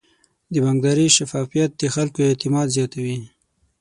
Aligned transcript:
د 0.51 0.53
بانکداري 0.63 1.07
شفافیت 1.17 1.71
د 1.77 1.83
خلکو 1.95 2.19
اعتماد 2.29 2.67
زیاتوي. 2.75 3.17